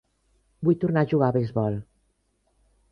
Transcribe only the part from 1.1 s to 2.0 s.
jugar a beisbol.